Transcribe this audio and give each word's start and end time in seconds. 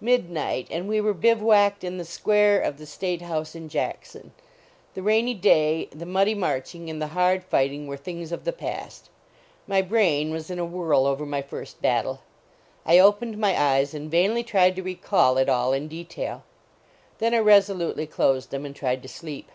Midnight, 0.00 0.68
and 0.70 0.86
we 0.86 1.00
were 1.00 1.12
bivouacked 1.12 1.82
in 1.82 1.98
the 1.98 2.04
square 2.04 2.60
of 2.60 2.78
the 2.78 2.86
state 2.86 3.22
house 3.22 3.56
in 3.56 3.68
Jackson. 3.68 4.30
The 4.94 5.02
rainy 5.02 5.34
day, 5.34 5.88
the 5.90 6.06
muddy 6.06 6.32
marching, 6.36 6.88
and 6.88 7.02
the 7.02 7.08
hard 7.08 7.42
fighting 7.42 7.88
were 7.88 7.96
things 7.96 8.30
of 8.30 8.44
the 8.44 8.52
past. 8.52 9.10
My 9.66 9.82
brain 9.82 10.30
was 10.30 10.48
in 10.48 10.60
a 10.60 10.64
whirl 10.64 11.06
over 11.08 11.26
my 11.26 11.42
first 11.42 11.82
battle. 11.82 12.20
I 12.86 13.00
opened 13.00 13.36
my 13.36 13.60
eyes 13.60 13.94
and 13.94 14.08
vainly 14.08 14.44
tried 14.44 14.76
to 14.76 14.82
recall 14.84 15.38
it 15.38 15.48
all 15.48 15.72
in 15.72 15.88
de 15.88 16.04
tail. 16.04 16.44
Then 17.18 17.34
I 17.34 17.38
resolutely 17.38 18.06
closed 18.06 18.52
them 18.52 18.64
and 18.64 18.76
tried 18.76 19.02
to 19.02 19.08
sleep. 19.08 19.50